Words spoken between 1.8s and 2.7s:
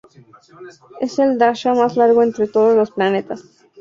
largo entre